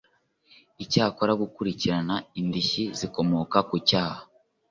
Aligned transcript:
Icyakora 0.83 1.31
gukurikirana 1.41 2.15
indishyi 2.39 2.83
zikomoka 2.99 3.57
ku 3.69 3.75
cyaha 3.89 4.21